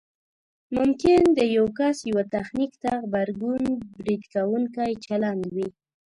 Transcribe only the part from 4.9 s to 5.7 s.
چلند وي